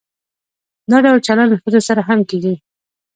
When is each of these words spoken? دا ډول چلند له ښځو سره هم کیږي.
دا 0.89 0.97
ډول 1.05 1.19
چلند 1.27 1.49
له 1.51 1.57
ښځو 1.63 1.79
سره 1.89 2.01
هم 2.09 2.19
کیږي. 2.29 2.55